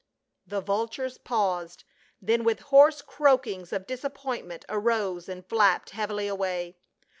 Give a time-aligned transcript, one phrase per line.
[0.47, 1.83] The vultures paused,
[2.19, 6.77] then with hoarse croakings of disappointment arose and flapped heavily away.